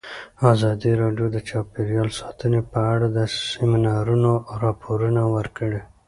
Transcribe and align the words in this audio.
ازادي 0.51 0.91
راډیو 1.01 1.27
د 1.31 1.37
چاپیریال 1.49 2.09
ساتنه 2.19 2.59
په 2.71 2.79
اړه 2.93 3.07
د 3.17 3.19
سیمینارونو 3.51 4.31
راپورونه 4.63 5.21
ورکړي. 5.35 5.81